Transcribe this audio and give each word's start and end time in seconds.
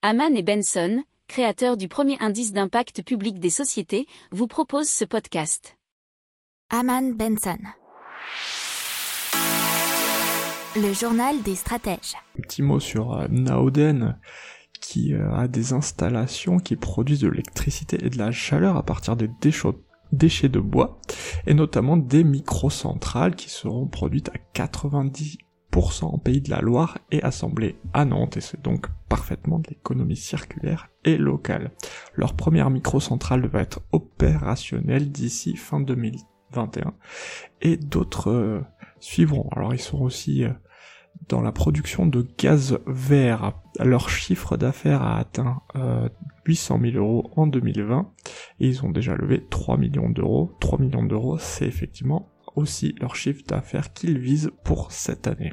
Haman 0.00 0.36
et 0.36 0.44
Benson, 0.44 1.02
créateurs 1.26 1.76
du 1.76 1.88
premier 1.88 2.16
indice 2.20 2.52
d'impact 2.52 3.02
public 3.02 3.40
des 3.40 3.50
sociétés, 3.50 4.06
vous 4.30 4.46
proposent 4.46 4.88
ce 4.88 5.04
podcast. 5.04 5.76
Haman 6.70 7.16
Benson. 7.16 7.58
Le 10.76 10.92
journal 10.92 11.42
des 11.42 11.56
stratèges. 11.56 12.14
Un 12.38 12.42
petit 12.42 12.62
mot 12.62 12.78
sur 12.78 13.12
euh, 13.12 13.26
Naoden, 13.28 14.20
qui 14.80 15.14
euh, 15.14 15.34
a 15.34 15.48
des 15.48 15.72
installations 15.72 16.58
qui 16.58 16.76
produisent 16.76 17.22
de 17.22 17.28
l'électricité 17.28 17.98
et 18.00 18.08
de 18.08 18.18
la 18.18 18.30
chaleur 18.30 18.76
à 18.76 18.84
partir 18.84 19.16
des 19.16 19.28
déchets 20.12 20.48
de 20.48 20.60
bois, 20.60 21.00
et 21.48 21.54
notamment 21.54 21.96
des 21.96 22.22
microcentrales 22.22 23.34
qui 23.34 23.50
seront 23.50 23.88
produites 23.88 24.28
à 24.28 24.38
90 24.52 25.38
en 26.02 26.18
Pays 26.18 26.40
de 26.40 26.50
la 26.50 26.60
Loire 26.60 26.98
et 27.10 27.22
assemblées 27.22 27.76
à 27.92 28.04
Nantes, 28.04 28.36
et 28.36 28.40
c'est 28.40 28.62
donc 28.62 28.86
parfaitement 29.08 29.58
de 29.58 29.68
l'économie 29.68 30.16
circulaire 30.16 30.88
et 31.04 31.16
locale. 31.16 31.70
Leur 32.14 32.34
première 32.34 32.70
microcentrale 32.70 33.46
va 33.46 33.60
être 33.60 33.80
opérationnelle 33.92 35.10
d'ici 35.10 35.56
fin 35.56 35.80
2021, 35.80 36.94
et 37.62 37.76
d'autres 37.76 38.30
euh, 38.30 38.60
suivront. 38.98 39.48
Alors 39.52 39.72
ils 39.72 39.80
sont 39.80 40.00
aussi 40.00 40.44
euh, 40.44 40.50
dans 41.28 41.40
la 41.40 41.52
production 41.52 42.06
de 42.06 42.26
gaz 42.38 42.78
vert. 42.86 43.52
Leur 43.78 44.08
chiffre 44.10 44.56
d'affaires 44.56 45.02
a 45.02 45.18
atteint 45.18 45.62
800 46.46 46.78
euh, 46.82 46.90
000 46.92 47.04
euros 47.04 47.30
en 47.36 47.46
2020 47.46 48.10
et 48.60 48.66
ils 48.66 48.84
ont 48.84 48.90
déjà 48.90 49.14
levé 49.14 49.44
3 49.48 49.76
millions 49.76 50.10
d'euros. 50.10 50.56
3 50.60 50.80
millions 50.80 51.04
d'euros, 51.04 51.38
c'est 51.38 51.66
effectivement 51.66 52.30
aussi 52.56 52.94
leur 53.00 53.14
chiffre 53.14 53.44
d'affaires 53.46 53.92
qu'ils 53.92 54.18
visent 54.18 54.50
pour 54.64 54.90
cette 54.92 55.26
année. 55.26 55.52